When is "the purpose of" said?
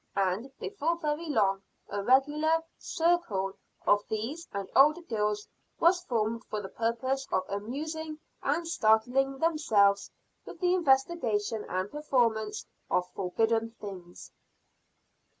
6.59-7.43